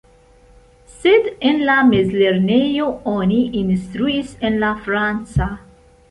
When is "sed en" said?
1.01-1.59